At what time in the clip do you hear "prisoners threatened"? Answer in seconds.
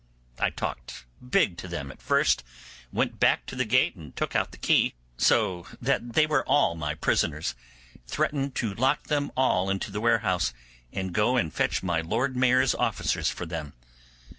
6.95-8.55